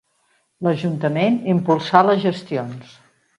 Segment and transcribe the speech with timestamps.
[0.67, 2.99] L'Ajuntament impulsà les gestions.